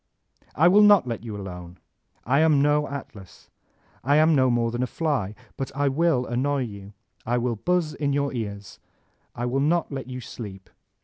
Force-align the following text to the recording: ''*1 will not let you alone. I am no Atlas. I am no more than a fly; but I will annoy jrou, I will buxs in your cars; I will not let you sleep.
''*1 0.57 0.71
will 0.71 0.81
not 0.81 1.05
let 1.05 1.23
you 1.23 1.37
alone. 1.37 1.77
I 2.25 2.39
am 2.39 2.59
no 2.59 2.87
Atlas. 2.87 3.51
I 4.03 4.15
am 4.15 4.33
no 4.33 4.49
more 4.49 4.71
than 4.71 4.81
a 4.81 4.87
fly; 4.87 5.35
but 5.57 5.71
I 5.75 5.89
will 5.89 6.25
annoy 6.25 6.65
jrou, 6.65 6.93
I 7.23 7.37
will 7.37 7.57
buxs 7.57 7.93
in 7.93 8.11
your 8.11 8.31
cars; 8.31 8.79
I 9.35 9.45
will 9.45 9.59
not 9.59 9.91
let 9.91 10.07
you 10.07 10.19
sleep. 10.19 10.71